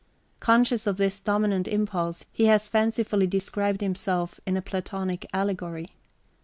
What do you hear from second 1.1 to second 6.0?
dominant impulse, he has fancifully described himself in a Platonic allegory.